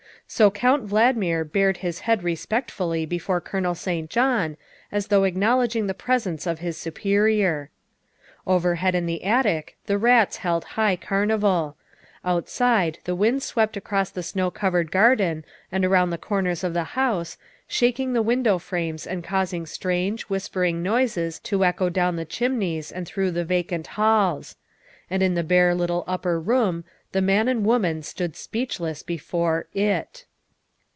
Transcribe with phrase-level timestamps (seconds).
[0.27, 4.09] So Count Valdmir bared his head respectfully before Colonel St.
[4.09, 4.55] John,
[4.89, 7.69] as though acknowledging the presence of his superior.
[8.47, 11.75] Overhead in the attic the rats held high carnival;
[12.23, 16.85] outside the wind swept across the snow covered garden and around the corners of the
[16.95, 17.37] house,
[17.67, 22.89] shaking the win dow frames and causing strange, whispering noises to echo down the chimneys
[22.89, 24.55] and through the vacant halls;
[25.09, 30.23] and in the bare little upper room the man and woman stood speechless before IT.